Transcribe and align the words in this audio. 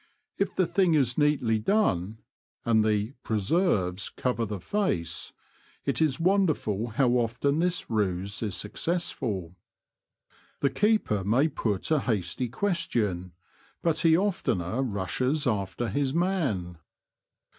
If 0.39 0.55
the 0.55 0.65
thing 0.65 0.95
is 0.95 1.15
neatly 1.15 1.59
done^ 1.59 2.17
and 2.65 2.83
the'' 2.83 3.11
preserves" 3.23 4.09
cover 4.17 4.47
the 4.47 4.59
face, 4.59 5.31
it 5.85 6.01
is 6.01 6.19
wonderful 6.19 6.87
how 6.87 7.09
often 7.09 7.59
this 7.59 7.87
ruse 7.87 8.41
is 8.41 8.55
successful. 8.55 9.53
The 10.61 10.71
keeper 10.71 11.23
may 11.23 11.49
put 11.49 11.91
a 11.91 11.99
hasty 11.99 12.49
question, 12.49 13.33
but 13.83 13.99
he 13.99 14.17
oftener 14.17 14.81
rushes 14.81 15.45
after 15.45 15.87
his 15.89 16.15
man. 16.15 16.79